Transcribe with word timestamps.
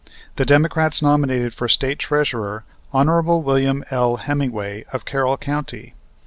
The 0.37 0.45
Democrats 0.47 1.03
nominated 1.03 1.53
for 1.53 1.67
State 1.67 1.99
Treasurer 1.99 2.63
Hon. 2.91 3.05
Wm. 3.21 3.83
L. 3.91 4.15
Hemmingway, 4.15 4.83
of 4.91 5.05
Carroll 5.05 5.37
County. 5.37 5.93